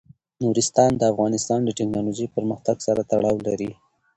نورستان 0.43 0.91
د 0.97 1.01
افغانستان 1.11 1.59
د 1.65 1.69
تکنالوژۍ 1.79 2.27
پرمختګ 2.35 2.77
سره 2.87 3.01
تړاو 3.11 3.37
لري. 3.47 3.71